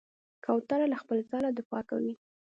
کوتره 0.45 0.85
له 0.91 0.97
خپل 1.01 1.17
ځاله 1.29 1.49
دفاع 1.59 1.83
کوي. 1.89 2.13